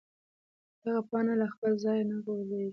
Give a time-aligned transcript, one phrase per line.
[0.83, 2.69] دغه پاڼه له خپل ځایه نه غورځېږي.